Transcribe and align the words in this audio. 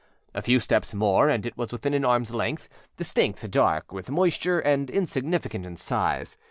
A 0.33 0.41
few 0.41 0.59
steps 0.59 0.95
more, 0.95 1.29
and 1.29 1.45
it 1.45 1.55
was 1.55 1.71
within 1.71 1.93
an 1.93 2.01
armâs 2.01 2.33
length, 2.33 2.67
distinct, 2.97 3.51
dark 3.51 3.91
with 3.91 4.09
moisture, 4.09 4.59
and 4.59 4.89
insignificant 4.89 5.63
in 5.63 5.77
size. 5.77 6.37